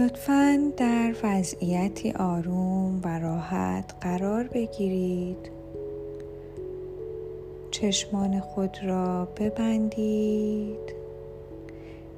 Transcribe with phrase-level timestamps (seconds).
[0.00, 5.50] لطفا در وضعیتی آروم و راحت قرار بگیرید.
[7.70, 10.94] چشمان خود را ببندید.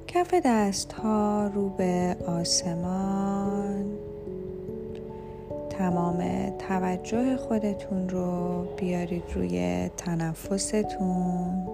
[0.07, 3.85] کف دست ها رو به آسمان.
[5.69, 11.67] تمام توجه خودتون رو بیارید روی تنفستون.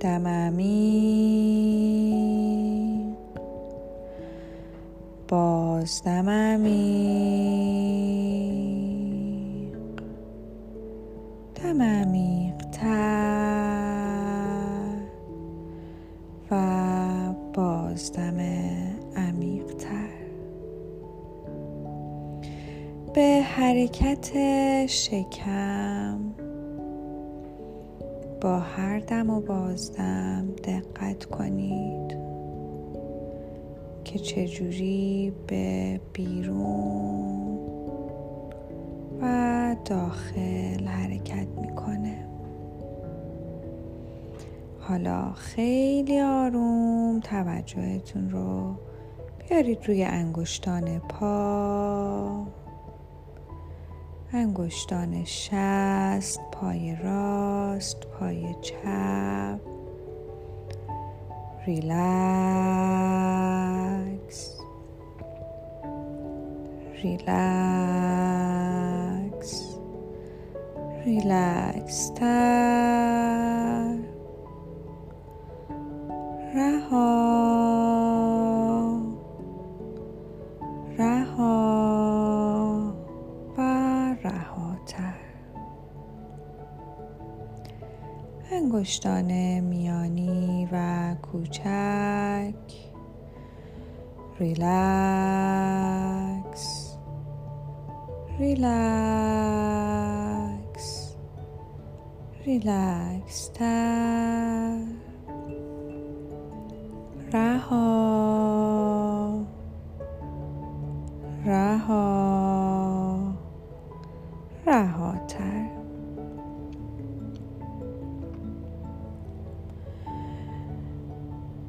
[0.00, 2.57] دم عمیق
[5.28, 7.28] باز دم عمیق.
[11.54, 14.08] دم عمیق تر
[16.50, 16.56] و
[17.54, 18.40] باز دم
[19.16, 20.08] عمیق تر
[23.14, 24.30] به حرکت
[24.86, 26.18] شکم
[28.40, 32.37] با هر دم و بازدم دقت کنید.
[34.12, 37.58] که چجوری به بیرون
[39.22, 42.26] و داخل حرکت می‌کنه.
[44.80, 48.74] حالا خیلی آروم توجهتون رو
[49.38, 52.46] بیارید روی انگشتان پا.
[54.32, 59.60] انگشتان شست پای راست پای چپ.
[61.66, 63.17] ریلکس.
[67.02, 67.28] ریلکس
[71.04, 73.96] ریلکس تر
[76.54, 77.28] رها
[88.50, 90.76] انگشتان میانی و
[91.22, 92.54] کوچک.
[94.40, 95.87] ریلکس
[98.38, 98.68] ریلکس
[102.46, 104.78] ریلکس تر
[107.32, 107.86] رها
[111.46, 112.06] رها
[114.66, 115.66] رهاتر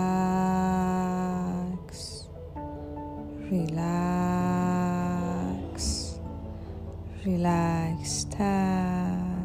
[3.51, 4.14] ریلکس
[7.25, 9.36] ریلکس تر.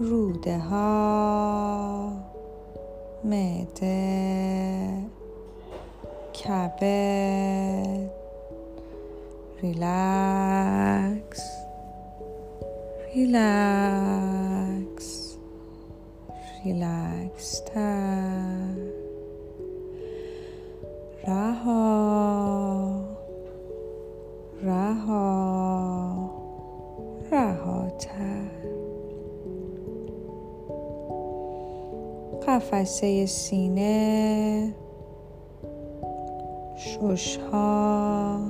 [0.00, 2.12] روده ها
[3.24, 3.94] معده
[6.44, 8.10] کبد
[9.62, 11.42] ریلکس
[13.14, 14.64] ریلکس
[16.64, 18.74] ریلکس تر.
[21.26, 23.04] رها.
[24.62, 25.23] رها.
[32.54, 34.74] قفسه سینه
[36.76, 38.40] ششها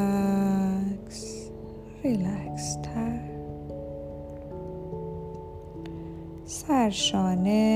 [2.03, 3.19] ریلکس تر
[6.45, 7.67] سرشانه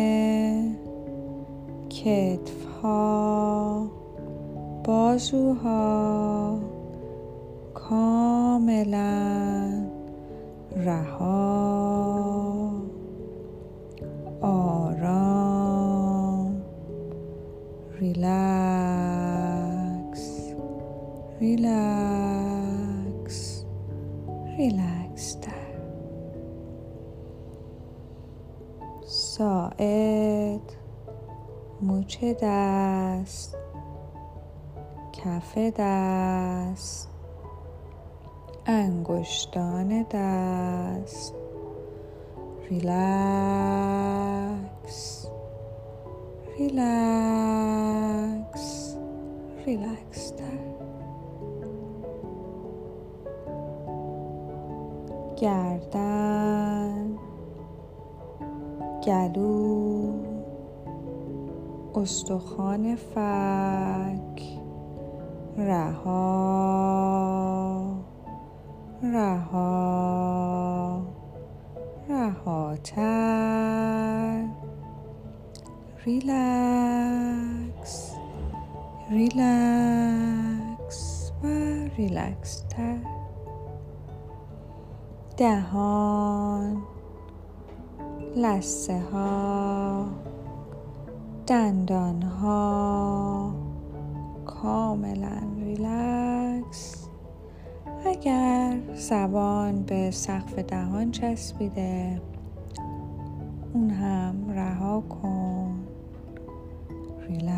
[1.89, 3.30] کتف ها
[4.83, 6.59] بازوها
[7.73, 9.11] کاملا
[10.75, 11.31] رها.
[14.41, 15.81] آرام.
[17.99, 18.23] ریلکس.
[21.39, 22.45] ریلکس.
[24.57, 25.51] ریلکس تر
[29.05, 30.61] ساعد.
[31.81, 33.57] مچ دست.
[35.25, 37.09] کف دست.
[38.65, 41.35] انگشتان دست.
[42.69, 42.91] ریلکس
[46.57, 47.97] ریلکس
[49.65, 50.59] ریلکس تر.
[55.37, 57.17] گردن.
[59.03, 60.13] گلو.
[61.95, 64.61] استخوان فک.
[65.57, 66.21] رها.
[69.03, 71.01] رها.
[72.09, 73.01] رهاتر.
[76.05, 78.15] ریلکس.
[79.09, 80.21] ریلکس
[81.43, 81.47] و
[81.97, 82.97] ریلکس تر
[85.37, 86.81] دهان.
[88.35, 90.05] لسه ها
[91.47, 93.70] دندان ها
[94.45, 97.07] کاملا ریلکس.
[98.05, 102.21] اگر زبان به سقف دهان چسبیده
[103.73, 105.87] اون هم رها کن.
[107.27, 107.51] ریلکس.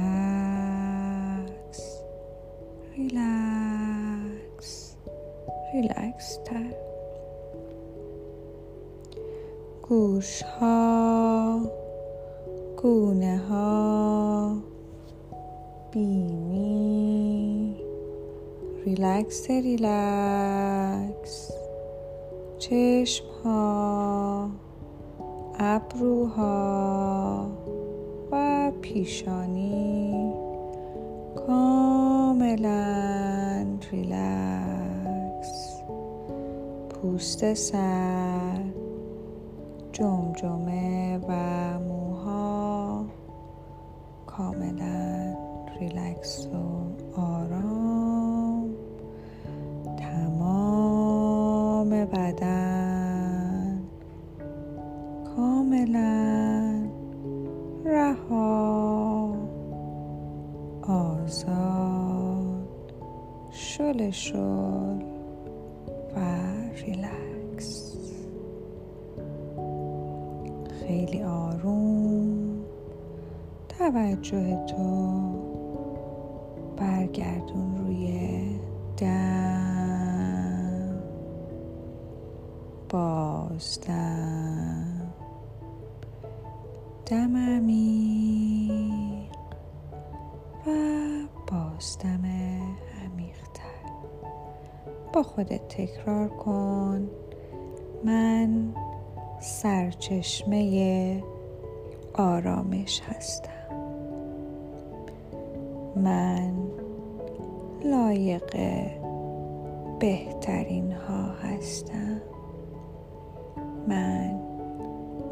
[2.97, 4.95] ریلکس.
[5.73, 6.73] ریلکس تر
[9.89, 11.59] گوش ها
[12.81, 14.57] گونه ها
[15.91, 16.42] بینی
[18.85, 21.51] ریلکس ریلکس
[22.59, 24.49] چشم ها
[25.59, 27.47] ابروها
[28.31, 30.33] و پیشانی.
[31.47, 32.83] کاملا
[33.91, 35.81] ریلکس
[36.89, 38.63] پوست سر
[39.91, 41.33] جمجمه و
[41.79, 43.05] موها.
[44.25, 45.35] کاملا
[45.79, 48.02] ریلکس و آرام.
[64.13, 65.01] شل
[66.15, 66.19] و
[66.75, 67.97] ریلکس.
[70.79, 72.63] خیلی آروم.
[73.79, 75.13] توجه تو.
[76.77, 78.39] برگردون روی
[78.97, 80.23] دم.
[82.89, 84.33] بازدم
[87.05, 87.37] دم.
[87.37, 89.33] عمیق.
[90.67, 90.69] و
[91.51, 92.42] بازدم
[95.13, 97.09] با خودت تکرار کن.
[98.03, 98.73] من
[99.41, 101.23] سرچشمه
[102.13, 103.49] آرامش هستم.
[105.95, 106.53] من
[107.85, 108.55] لایق
[109.99, 112.21] بهترین ها هستم.
[113.87, 114.39] من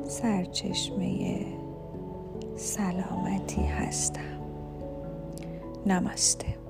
[0.04, 1.46] سرچشمه
[2.56, 4.42] سلامتی هستم.
[5.86, 6.61] نمسته.